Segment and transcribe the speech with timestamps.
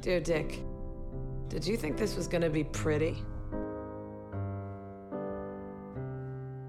[0.00, 0.64] Dear Dick,
[1.48, 3.16] did you think this was gonna be pretty?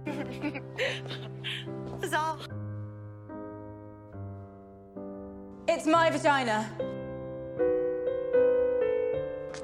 [1.99, 2.37] Bizarre.
[5.67, 6.69] It's my vagina.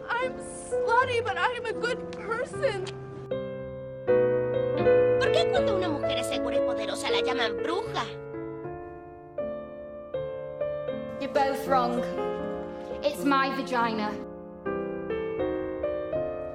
[0.10, 2.86] I'm slutty, but I'm a good person.
[5.20, 8.06] ¿Por qué cuando una mujer es segura y poderosa la llaman bruja?
[11.20, 12.35] You're both wrong.
[13.06, 14.12] It's my vagina.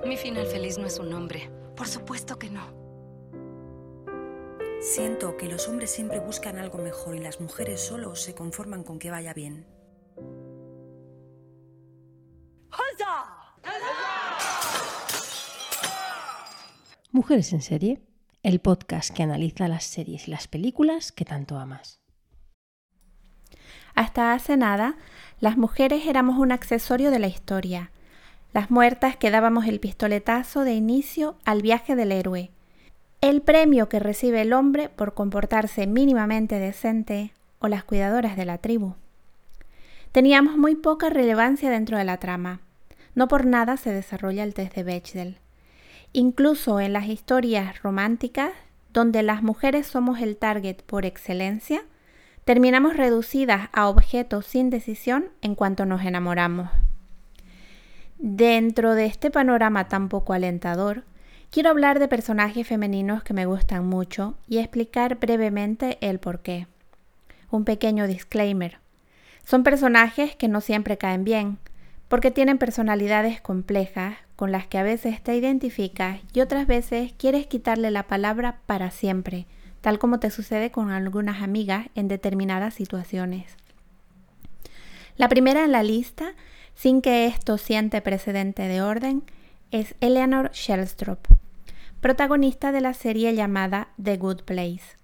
[0.04, 1.48] Mi final feliz no es un nombre.
[1.76, 2.74] Por supuesto que no.
[4.80, 8.98] Siento que los hombres siempre buscan algo mejor y las mujeres solo se conforman con
[8.98, 9.64] que vaya bien.
[17.12, 18.02] Mujeres en serie,
[18.42, 22.00] el podcast que analiza las series y las películas que tanto amas.
[23.94, 24.96] Hasta hace nada,
[25.40, 27.90] las mujeres éramos un accesorio de la historia,
[28.52, 32.50] las muertas que dábamos el pistoletazo de inicio al viaje del héroe,
[33.20, 38.58] el premio que recibe el hombre por comportarse mínimamente decente o las cuidadoras de la
[38.58, 38.94] tribu.
[40.12, 42.60] Teníamos muy poca relevancia dentro de la trama.
[43.14, 45.38] No por nada se desarrolla el test de Bechdel.
[46.12, 48.50] Incluso en las historias románticas,
[48.92, 51.82] donde las mujeres somos el target por excelencia,
[52.50, 56.68] terminamos reducidas a objetos sin decisión en cuanto nos enamoramos.
[58.18, 61.04] Dentro de este panorama tan poco alentador,
[61.52, 66.66] quiero hablar de personajes femeninos que me gustan mucho y explicar brevemente el por qué.
[67.52, 68.80] Un pequeño disclaimer.
[69.44, 71.58] Son personajes que no siempre caen bien,
[72.08, 77.46] porque tienen personalidades complejas con las que a veces te identificas y otras veces quieres
[77.46, 79.46] quitarle la palabra para siempre,
[79.80, 83.56] tal como te sucede con algunas amigas en determinadas situaciones.
[85.16, 86.34] La primera en la lista,
[86.74, 89.22] sin que esto siente precedente de orden,
[89.70, 91.26] es Eleanor Shellstrop,
[92.00, 94.96] protagonista de la serie llamada The Good Place.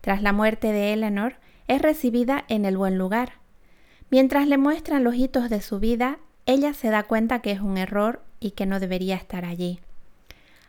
[0.00, 1.36] Tras la muerte de Eleanor,
[1.68, 3.34] es recibida en el buen lugar.
[4.10, 7.78] Mientras le muestran los hitos de su vida, ella se da cuenta que es un
[7.78, 9.80] error y que no debería estar allí.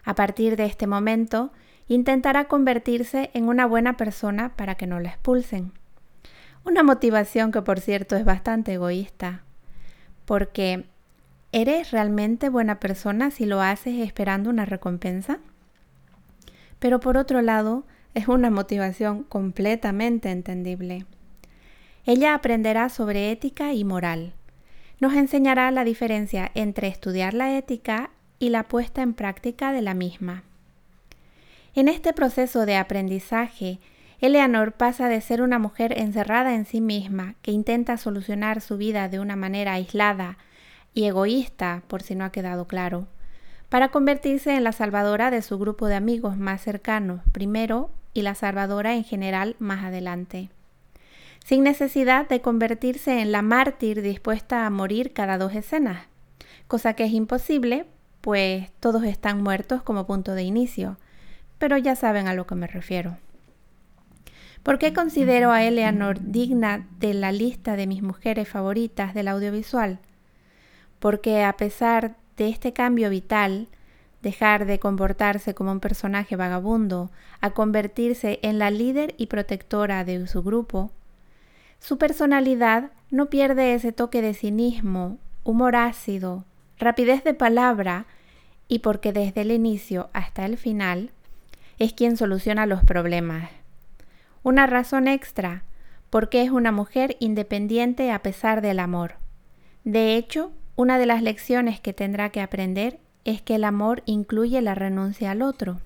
[0.03, 1.51] A partir de este momento,
[1.93, 5.73] intentará convertirse en una buena persona para que no la expulsen.
[6.63, 9.43] Una motivación que por cierto es bastante egoísta,
[10.23, 10.85] porque
[11.51, 15.39] ¿eres realmente buena persona si lo haces esperando una recompensa?
[16.79, 21.05] Pero por otro lado, es una motivación completamente entendible.
[22.05, 24.33] Ella aprenderá sobre ética y moral,
[25.01, 29.93] nos enseñará la diferencia entre estudiar la ética y la puesta en práctica de la
[29.93, 30.43] misma.
[31.73, 33.79] En este proceso de aprendizaje,
[34.19, 39.07] Eleanor pasa de ser una mujer encerrada en sí misma, que intenta solucionar su vida
[39.07, 40.37] de una manera aislada
[40.93, 43.07] y egoísta, por si no ha quedado claro,
[43.69, 48.35] para convertirse en la salvadora de su grupo de amigos más cercanos primero y la
[48.35, 50.49] salvadora en general más adelante.
[51.45, 56.07] Sin necesidad de convertirse en la mártir dispuesta a morir cada dos escenas,
[56.67, 57.85] cosa que es imposible,
[58.19, 60.97] pues todos están muertos como punto de inicio,
[61.61, 63.17] pero ya saben a lo que me refiero.
[64.63, 69.99] ¿Por qué considero a Eleanor digna de la lista de mis mujeres favoritas del audiovisual?
[70.97, 73.67] Porque a pesar de este cambio vital,
[74.23, 77.11] dejar de comportarse como un personaje vagabundo
[77.41, 80.89] a convertirse en la líder y protectora de su grupo,
[81.77, 86.43] su personalidad no pierde ese toque de cinismo, humor ácido,
[86.79, 88.07] rapidez de palabra
[88.67, 91.11] y porque desde el inicio hasta el final
[91.81, 93.49] es quien soluciona los problemas.
[94.43, 95.63] Una razón extra,
[96.11, 99.15] porque es una mujer independiente a pesar del amor.
[99.83, 104.61] De hecho, una de las lecciones que tendrá que aprender es que el amor incluye
[104.61, 105.79] la renuncia al otro.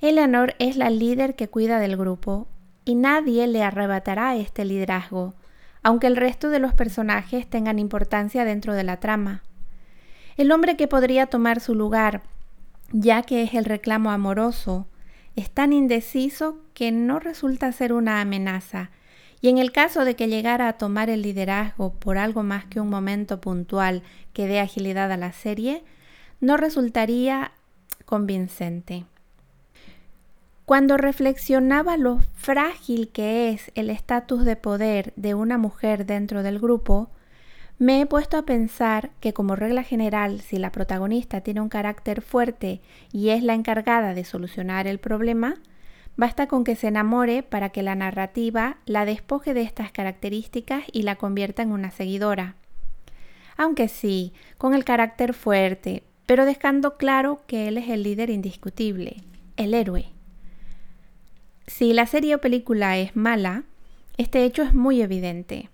[0.00, 2.48] Eleanor es la líder que cuida del grupo
[2.84, 5.34] y nadie le arrebatará este liderazgo,
[5.84, 9.44] aunque el resto de los personajes tengan importancia dentro de la trama.
[10.36, 12.22] El hombre que podría tomar su lugar,
[12.92, 14.86] ya que es el reclamo amoroso,
[15.34, 18.90] es tan indeciso que no resulta ser una amenaza,
[19.40, 22.80] y en el caso de que llegara a tomar el liderazgo por algo más que
[22.80, 24.02] un momento puntual
[24.32, 25.84] que dé agilidad a la serie,
[26.40, 27.52] no resultaría
[28.06, 29.04] convincente.
[30.64, 36.58] Cuando reflexionaba lo frágil que es el estatus de poder de una mujer dentro del
[36.58, 37.10] grupo,
[37.78, 42.22] me he puesto a pensar que como regla general, si la protagonista tiene un carácter
[42.22, 42.80] fuerte
[43.12, 45.56] y es la encargada de solucionar el problema,
[46.16, 51.02] basta con que se enamore para que la narrativa la despoje de estas características y
[51.02, 52.56] la convierta en una seguidora.
[53.58, 59.22] aunque sí, con el carácter fuerte, pero dejando claro que él es el líder indiscutible,
[59.56, 60.10] el héroe.
[61.66, 63.64] Si la serie o película es mala,
[64.18, 65.70] este hecho es muy evidente.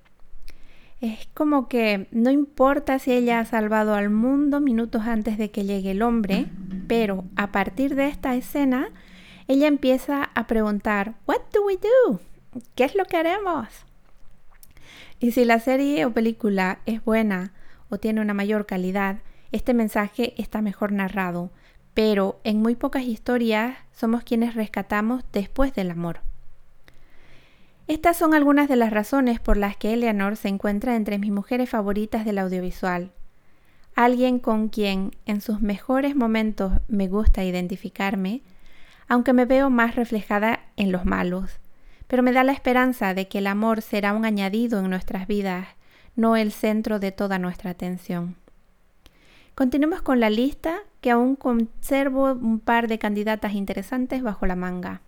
[1.03, 5.65] Es como que no importa si ella ha salvado al mundo minutos antes de que
[5.65, 6.47] llegue el hombre,
[6.87, 8.89] pero a partir de esta escena,
[9.49, 12.21] ella empieza a preguntar, ¿What do we do?
[12.77, 13.67] ¿Qué es lo que haremos?
[15.19, 17.53] Y si la serie o película es buena
[17.89, 19.19] o tiene una mayor calidad,
[19.51, 21.51] este mensaje está mejor narrado,
[21.95, 26.21] pero en muy pocas historias somos quienes rescatamos después del amor.
[27.89, 31.69] Estas son algunas de las razones por las que Eleanor se encuentra entre mis mujeres
[31.69, 33.11] favoritas del audiovisual.
[33.95, 38.43] Alguien con quien en sus mejores momentos me gusta identificarme,
[39.09, 41.61] aunque me veo más reflejada en los malos,
[42.07, 45.67] pero me da la esperanza de que el amor será un añadido en nuestras vidas,
[46.15, 48.37] no el centro de toda nuestra atención.
[49.55, 55.03] Continuemos con la lista, que aún conservo un par de candidatas interesantes bajo la manga.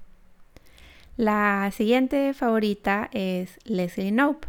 [1.17, 4.49] La siguiente favorita es Leslie Knope,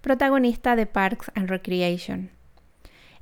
[0.00, 2.30] protagonista de Parks and Recreation.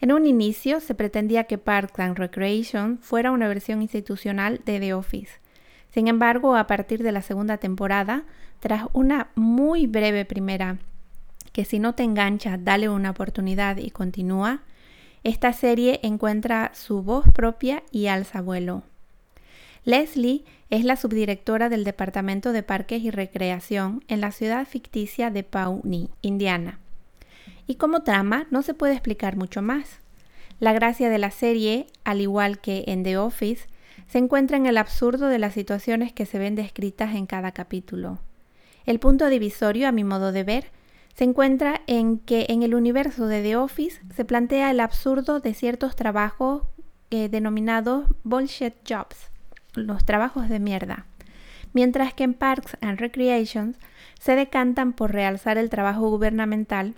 [0.00, 4.94] En un inicio se pretendía que Parks and Recreation fuera una versión institucional de The
[4.94, 5.40] Office.
[5.90, 8.22] Sin embargo, a partir de la segunda temporada,
[8.60, 10.78] tras una muy breve primera,
[11.52, 14.62] que si no te engancha, dale una oportunidad y continúa,
[15.24, 18.84] esta serie encuentra su voz propia y alza vuelo.
[19.84, 25.44] Leslie es la subdirectora del Departamento de Parques y Recreación en la ciudad ficticia de
[25.44, 26.80] Pawnee, Indiana.
[27.66, 30.00] Y como trama no se puede explicar mucho más.
[30.58, 33.68] La gracia de la serie, al igual que en The Office,
[34.08, 38.18] se encuentra en el absurdo de las situaciones que se ven descritas en cada capítulo.
[38.86, 40.70] El punto divisorio, a mi modo de ver,
[41.14, 45.54] se encuentra en que en el universo de The Office se plantea el absurdo de
[45.54, 46.62] ciertos trabajos
[47.10, 49.30] eh, denominados bullshit jobs,
[49.76, 51.06] los trabajos de mierda,
[51.72, 53.76] mientras que en Parks and Recreations
[54.18, 56.94] se decantan por realzar el trabajo gubernamental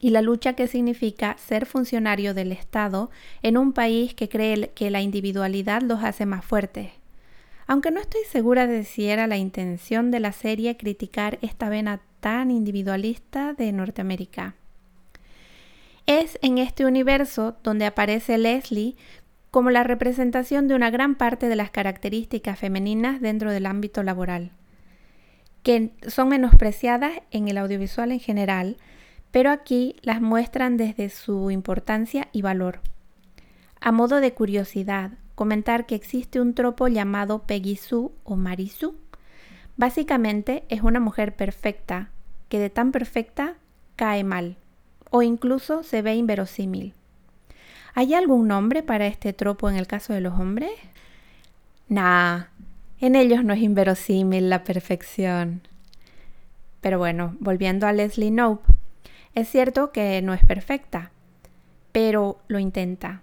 [0.00, 3.10] y la lucha que significa ser funcionario del Estado
[3.42, 6.90] en un país que cree que la individualidad los hace más fuertes.
[7.66, 12.00] Aunque no estoy segura de si era la intención de la serie criticar esta vena
[12.20, 14.54] tan individualista de Norteamérica.
[16.06, 18.94] Es en este universo donde aparece Leslie
[19.56, 24.50] como la representación de una gran parte de las características femeninas dentro del ámbito laboral,
[25.62, 28.76] que son menospreciadas en el audiovisual en general,
[29.30, 32.80] pero aquí las muestran desde su importancia y valor.
[33.80, 38.96] A modo de curiosidad, comentar que existe un tropo llamado Peggy Sue o Marisú.
[39.78, 42.10] Básicamente es una mujer perfecta,
[42.50, 43.54] que de tan perfecta
[43.96, 44.58] cae mal
[45.08, 46.92] o incluso se ve inverosímil.
[47.98, 50.70] ¿Hay algún nombre para este tropo en el caso de los hombres?
[51.88, 52.42] Nah,
[53.00, 55.62] en ellos no es inverosímil la perfección.
[56.82, 58.70] Pero bueno, volviendo a Leslie Knope,
[59.34, 61.10] es cierto que no es perfecta,
[61.90, 63.22] pero lo intenta.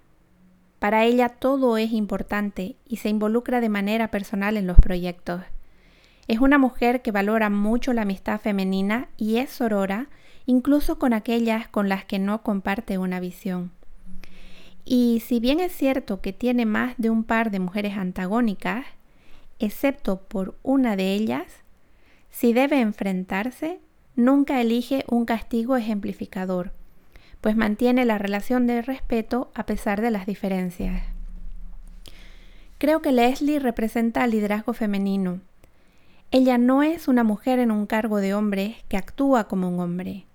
[0.80, 5.42] Para ella todo es importante y se involucra de manera personal en los proyectos.
[6.26, 10.08] Es una mujer que valora mucho la amistad femenina y es sorora
[10.46, 13.70] incluso con aquellas con las que no comparte una visión.
[14.84, 18.84] Y si bien es cierto que tiene más de un par de mujeres antagónicas,
[19.58, 21.46] excepto por una de ellas,
[22.30, 23.80] si debe enfrentarse,
[24.16, 26.72] nunca elige un castigo ejemplificador,
[27.40, 31.02] pues mantiene la relación de respeto a pesar de las diferencias.
[32.78, 35.40] Creo que Leslie representa el liderazgo femenino,
[36.34, 40.26] ella no es una mujer en un cargo de hombre que actúa como un hombre.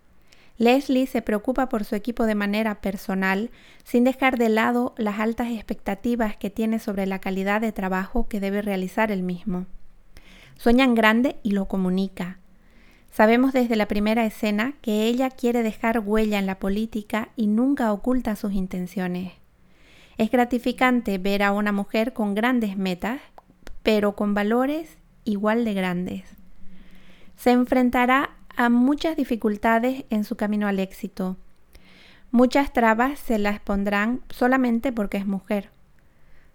[0.59, 3.49] Leslie se preocupa por su equipo de manera personal,
[3.85, 8.41] sin dejar de lado las altas expectativas que tiene sobre la calidad de trabajo que
[8.41, 9.67] debe realizar el mismo.
[10.57, 12.39] Sueña en grande y lo comunica.
[13.09, 17.93] Sabemos desde la primera escena que ella quiere dejar huella en la política y nunca
[17.93, 19.31] oculta sus intenciones.
[20.17, 23.21] Es gratificante ver a una mujer con grandes metas,
[23.81, 26.25] pero con valores igual de grandes.
[27.37, 31.37] Se enfrentará a muchas dificultades en su camino al éxito.
[32.29, 35.69] Muchas trabas se las pondrán solamente porque es mujer.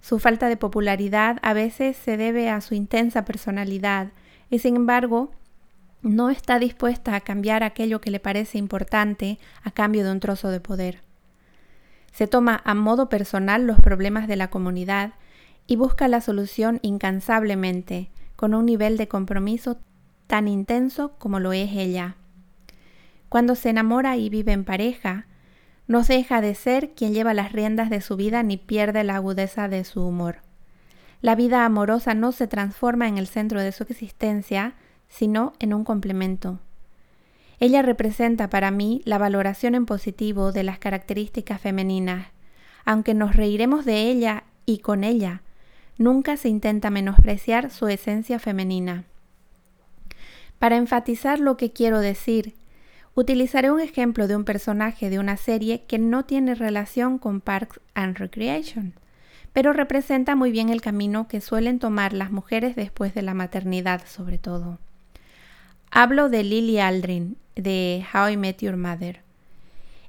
[0.02, 4.08] Su falta de popularidad a veces se debe a su intensa personalidad
[4.50, 5.30] y sin embargo
[6.02, 10.50] no está dispuesta a cambiar aquello que le parece importante a cambio de un trozo
[10.50, 11.00] de poder.
[12.12, 15.14] Se toma a modo personal los problemas de la comunidad
[15.66, 19.78] y busca la solución incansablemente, con un nivel de compromiso
[20.26, 22.16] tan intenso como lo es ella.
[23.28, 25.26] Cuando se enamora y vive en pareja,
[25.86, 29.68] no deja de ser quien lleva las riendas de su vida ni pierde la agudeza
[29.68, 30.38] de su humor.
[31.20, 34.74] La vida amorosa no se transforma en el centro de su existencia,
[35.08, 36.60] sino en un complemento.
[37.60, 42.28] Ella representa para mí la valoración en positivo de las características femeninas.
[42.84, 45.42] Aunque nos reiremos de ella y con ella,
[45.96, 49.04] nunca se intenta menospreciar su esencia femenina.
[50.58, 52.54] Para enfatizar lo que quiero decir,
[53.14, 57.80] utilizaré un ejemplo de un personaje de una serie que no tiene relación con Parks
[57.94, 58.94] and Recreation,
[59.52, 64.02] pero representa muy bien el camino que suelen tomar las mujeres después de la maternidad
[64.06, 64.78] sobre todo.
[65.90, 69.20] Hablo de Lily Aldrin, de How I Met Your Mother.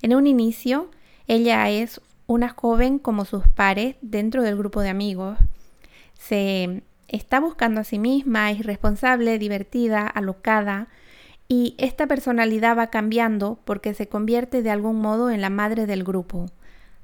[0.02, 0.90] En un inicio,
[1.28, 5.38] ella es una joven como sus pares dentro del grupo de amigos.
[6.18, 10.88] Se está buscando a sí misma, es responsable, divertida, alocada,
[11.47, 16.03] y esta personalidad va cambiando porque se convierte de algún modo en la madre del
[16.03, 16.47] grupo,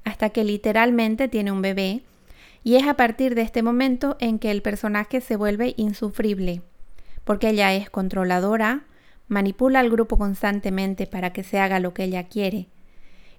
[0.03, 2.03] hasta que literalmente tiene un bebé,
[2.63, 6.61] y es a partir de este momento en que el personaje se vuelve insufrible
[7.23, 8.83] porque ella es controladora,
[9.27, 12.67] manipula al grupo constantemente para que se haga lo que ella quiere.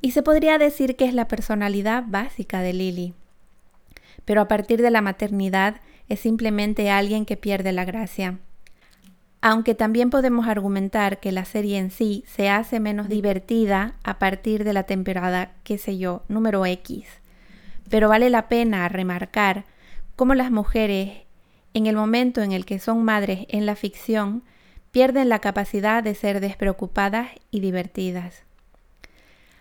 [0.00, 3.14] Y se podría decir que es la personalidad básica de Lily.
[4.24, 8.38] Pero a partir de la maternidad es simplemente alguien que pierde la gracia.
[9.40, 14.64] Aunque también podemos argumentar que la serie en sí se hace menos divertida a partir
[14.64, 17.06] de la temporada, qué sé yo, número X.
[17.90, 19.64] Pero vale la pena remarcar
[20.14, 21.22] cómo las mujeres
[21.74, 24.42] en el momento en el que son madres en la ficción,
[24.90, 28.42] pierden la capacidad de ser despreocupadas y divertidas.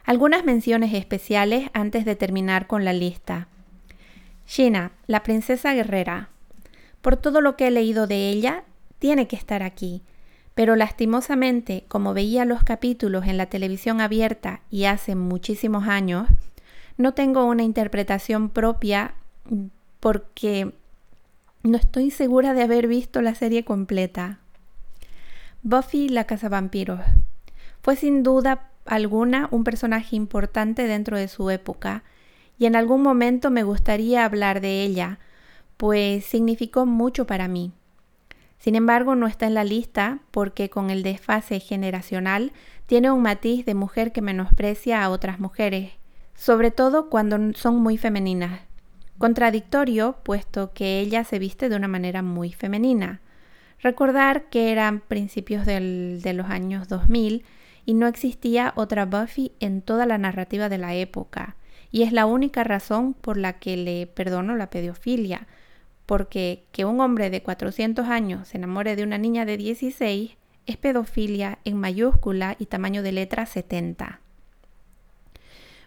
[0.03, 3.47] Algunas menciones especiales antes de terminar con la lista.
[4.45, 6.29] Shina, la princesa guerrera.
[7.01, 8.63] Por todo lo que he leído de ella,
[8.99, 10.01] tiene que estar aquí,
[10.53, 16.27] pero lastimosamente, como veía los capítulos en la televisión abierta y hace muchísimos años,
[16.97, 19.15] no tengo una interpretación propia
[19.99, 20.73] porque
[21.63, 24.39] no estoy segura de haber visto la serie completa.
[25.63, 27.01] Buffy la vampiros
[27.81, 32.03] fue sin duda alguna un personaje importante dentro de su época
[32.57, 35.19] y en algún momento me gustaría hablar de ella,
[35.81, 37.71] pues significó mucho para mí.
[38.59, 42.51] Sin embargo, no está en la lista porque con el desfase generacional
[42.85, 45.93] tiene un matiz de mujer que menosprecia a otras mujeres,
[46.35, 48.61] sobre todo cuando son muy femeninas.
[49.17, 53.19] Contradictorio, puesto que ella se viste de una manera muy femenina.
[53.79, 57.43] Recordar que eran principios de los años 2000
[57.87, 61.55] y no existía otra Buffy en toda la narrativa de la época.
[61.89, 65.47] Y es la única razón por la que le perdono la pedofilia,
[66.11, 70.75] porque que un hombre de 400 años se enamore de una niña de 16 es
[70.75, 74.19] pedofilia en mayúscula y tamaño de letra 70.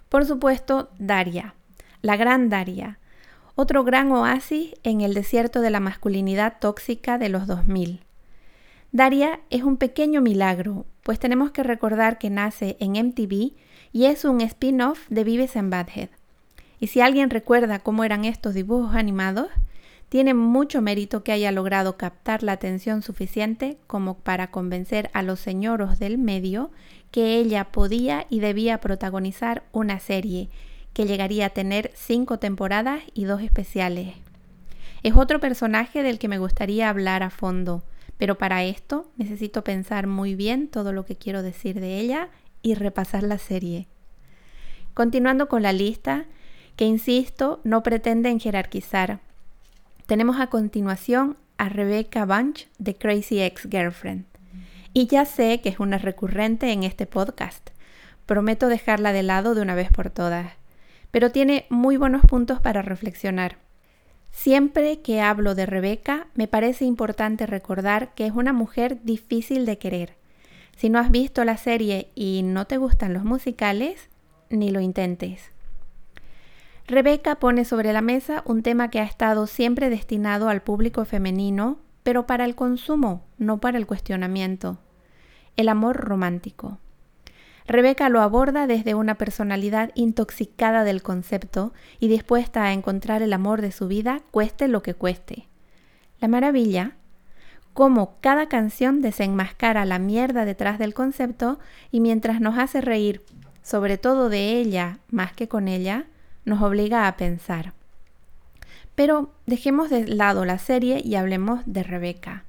[0.08, 1.52] Por supuesto, Daria,
[2.00, 2.98] la gran Daria,
[3.54, 8.00] otro gran oasis en el desierto de la masculinidad tóxica de los 2000.
[8.92, 13.52] Daria es un pequeño milagro, pues tenemos que recordar que nace en MTV
[13.92, 16.08] y es un spin-off de Vives en Badhead.
[16.80, 19.48] Y si alguien recuerda cómo eran estos dibujos animados,
[20.14, 25.40] tiene mucho mérito que haya logrado captar la atención suficiente como para convencer a los
[25.40, 26.70] señoros del medio
[27.10, 30.50] que ella podía y debía protagonizar una serie
[30.92, 34.14] que llegaría a tener cinco temporadas y dos especiales.
[35.02, 37.82] Es otro personaje del que me gustaría hablar a fondo,
[38.16, 42.28] pero para esto necesito pensar muy bien todo lo que quiero decir de ella
[42.62, 43.88] y repasar la serie.
[44.94, 46.26] Continuando con la lista,
[46.76, 49.18] que insisto, no pretenden jerarquizar.
[50.06, 54.26] Tenemos a continuación a Rebecca Bunch de Crazy Ex Girlfriend.
[54.92, 57.70] Y ya sé que es una recurrente en este podcast.
[58.26, 60.52] Prometo dejarla de lado de una vez por todas
[61.14, 63.58] pero tiene muy buenos puntos para reflexionar.
[64.32, 69.78] Siempre que hablo de Rebeca, me parece importante recordar que es una mujer difícil de
[69.78, 70.16] querer.
[70.76, 74.08] Si no has visto la serie y no te gustan los musicales,
[74.50, 75.53] ni lo intentes.
[76.86, 81.78] Rebeca pone sobre la mesa un tema que ha estado siempre destinado al público femenino,
[82.02, 84.78] pero para el consumo, no para el cuestionamiento.
[85.56, 86.78] El amor romántico.
[87.66, 93.62] Rebeca lo aborda desde una personalidad intoxicada del concepto y dispuesta a encontrar el amor
[93.62, 95.48] de su vida, cueste lo que cueste.
[96.20, 96.96] La maravilla,
[97.72, 101.58] cómo cada canción desenmascara la mierda detrás del concepto
[101.90, 103.22] y mientras nos hace reír,
[103.62, 106.04] sobre todo de ella más que con ella,
[106.44, 107.72] nos obliga a pensar.
[108.94, 112.44] Pero dejemos de lado la serie y hablemos de Rebeca.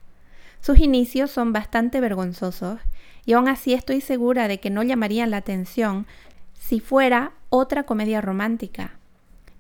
[0.62, 2.80] Sus inicios son bastante vergonzosos
[3.26, 6.06] y aún así estoy segura de que no llamarían la atención
[6.54, 8.94] si fuera otra comedia romántica.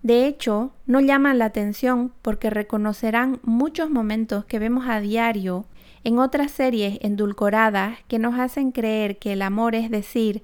[0.03, 5.65] De hecho, no llaman la atención porque reconocerán muchos momentos que vemos a diario
[6.03, 10.43] en otras series endulcoradas que nos hacen creer que el amor es decir,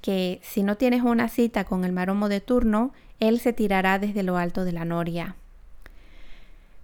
[0.00, 4.22] que si no tienes una cita con el maromo de turno, él se tirará desde
[4.22, 5.36] lo alto de la noria.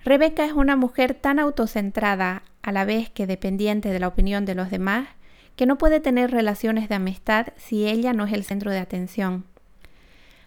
[0.05, 4.55] Rebeca es una mujer tan autocentrada, a la vez que dependiente de la opinión de
[4.55, 5.09] los demás,
[5.57, 9.45] que no puede tener relaciones de amistad si ella no es el centro de atención.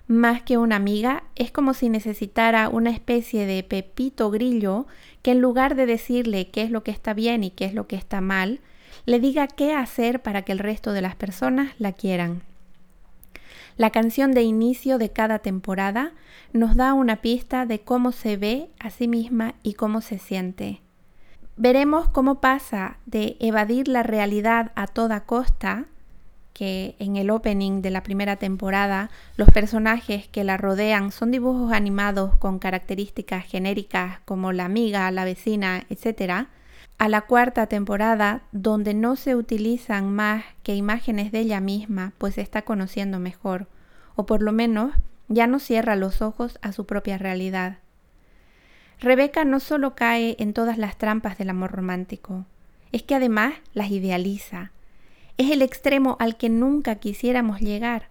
[0.07, 4.87] Más que una amiga, es como si necesitara una especie de pepito grillo
[5.21, 7.87] que en lugar de decirle qué es lo que está bien y qué es lo
[7.87, 8.61] que está mal,
[9.05, 12.46] le diga qué hacer para que el resto de las personas la quieran.
[13.77, 16.13] La canción de inicio de cada temporada
[16.51, 20.81] nos da una pista de cómo se ve a sí misma y cómo se siente.
[21.57, 25.85] Veremos cómo pasa de evadir la realidad a toda costa,
[26.53, 31.71] que en el opening de la primera temporada los personajes que la rodean son dibujos
[31.71, 36.47] animados con características genéricas como la amiga, la vecina, etc.,
[36.97, 42.35] a la cuarta temporada, donde no se utilizan más que imágenes de ella misma, pues
[42.35, 43.67] se está conociendo mejor,
[44.15, 44.93] o por lo menos
[45.27, 47.77] ya no cierra los ojos a su propia realidad.
[48.99, 52.45] Rebeca no solo cae en todas las trampas del amor romántico,
[52.91, 54.71] es que además las idealiza.
[55.37, 58.09] Es el extremo al que nunca quisiéramos llegar,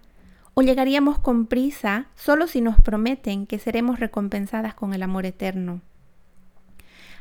[0.53, 5.81] o llegaríamos con prisa solo si nos prometen que seremos recompensadas con el amor eterno.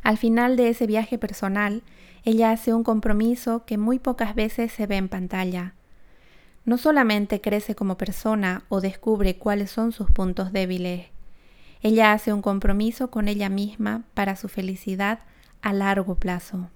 [0.07, 1.83] Al final de ese viaje personal,
[2.23, 5.75] ella hace un compromiso que muy pocas veces se ve en pantalla.
[6.65, 11.07] No solamente crece como persona o descubre cuáles son sus puntos débiles,
[11.83, 15.19] ella hace un compromiso con ella misma para su felicidad
[15.61, 16.71] a largo plazo.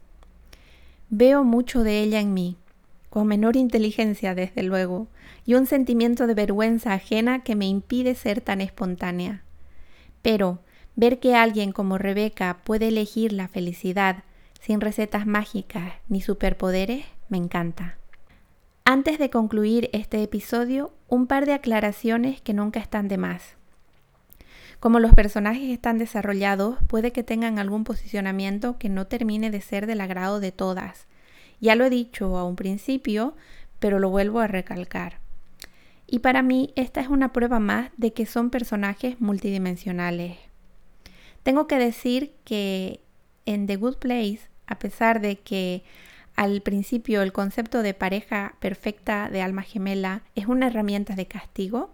[1.09, 2.57] Veo mucho de ella en mí,
[3.11, 5.07] con menor inteligencia desde luego,
[5.47, 9.45] y un sentimiento de vergüenza ajena que me impide ser tan espontánea.
[10.21, 10.59] Pero
[11.01, 14.23] Ver que alguien como Rebeca puede elegir la felicidad
[14.61, 17.97] sin recetas mágicas ni superpoderes me encanta.
[18.85, 23.55] Antes de concluir este episodio, un par de aclaraciones que nunca están de más.
[24.79, 29.87] Como los personajes están desarrollados, puede que tengan algún posicionamiento que no termine de ser
[29.87, 31.07] del agrado de todas.
[31.63, 33.35] Ya lo he dicho a un principio,
[33.79, 35.17] pero lo vuelvo a recalcar.
[36.07, 40.50] Y para mí esta es una prueba más de que son personajes multidimensionales,
[41.43, 43.01] tengo que decir que
[43.47, 45.83] en The Good Place, a pesar de que
[46.37, 51.91] al principio el concepto de pareja perfecta de alma gemela es una herramienta de castigo,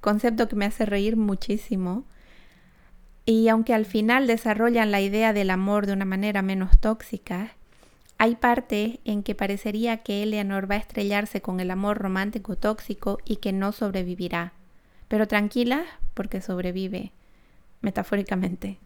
[0.00, 2.04] concepto que me hace reír muchísimo,
[3.24, 7.52] y aunque al final desarrollan la idea del amor de una manera menos tóxica,
[8.16, 13.18] hay parte en que parecería que Eleanor va a estrellarse con el amor romántico tóxico
[13.24, 14.54] y que no sobrevivirá.
[15.08, 15.84] Pero tranquila,
[16.14, 17.12] porque sobrevive
[17.80, 18.78] metafóricamente.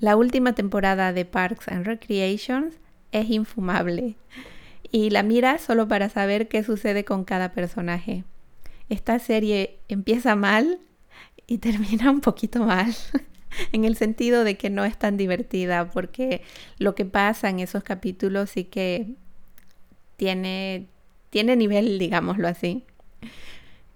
[0.00, 2.74] La última temporada de Parks and Recreations
[3.12, 4.16] es infumable
[4.90, 8.24] y la mira solo para saber qué sucede con cada personaje.
[8.88, 10.80] Esta serie empieza mal
[11.46, 12.94] y termina un poquito mal,
[13.72, 16.42] en el sentido de que no es tan divertida, porque
[16.78, 19.14] lo que pasa en esos capítulos sí que
[20.16, 20.86] tiene,
[21.30, 22.84] tiene nivel, digámoslo así.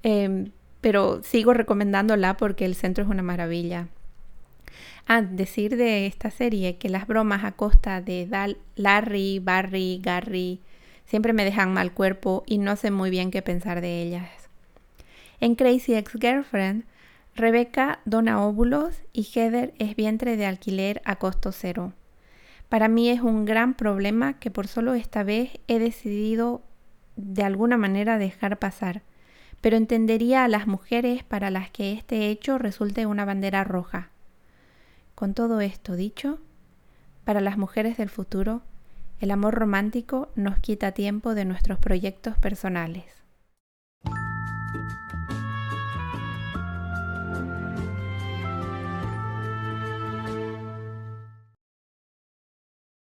[0.03, 0.51] Em,
[0.83, 3.89] pero sigo recomendándola porque el centro es una maravilla.
[5.07, 10.61] Ah, decir de esta serie que las bromas a costa de Dal Larry, Barry, Gary
[11.07, 14.29] siempre me dejan mal cuerpo y no sé muy bien qué pensar de ellas.
[15.41, 16.85] En Crazy Ex-Girlfriend,
[17.35, 21.93] Rebecca dona óvulos y Heather es vientre de alquiler a costo cero.
[22.69, 26.63] Para mí es un gran problema que por solo esta vez he decidido
[27.17, 29.03] de alguna manera dejar pasar
[29.63, 34.11] pero entendería a las mujeres para las que este hecho resulte una bandera roja.
[35.15, 36.41] Con todo esto dicho,
[37.25, 38.63] para las mujeres del futuro,
[39.21, 43.22] el amor romántico nos quita tiempo de nuestros proyectos personales.